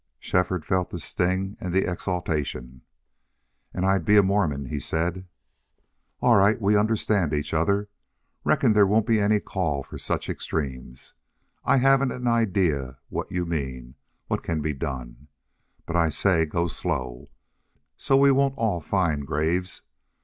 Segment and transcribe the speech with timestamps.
[0.17, 2.81] Shefford felt the sting and the exaltation.
[3.71, 5.27] "And I'd be a Mormon," he said.
[6.21, 6.59] "All right.
[6.59, 7.87] We understand each other.
[8.43, 11.13] Reckon there won't be any call for such extremes.
[11.63, 13.93] I haven't an idea what you mean
[14.25, 15.27] what can be done.
[15.85, 17.29] But I say, go slow,
[17.95, 19.83] so we won't all find graves.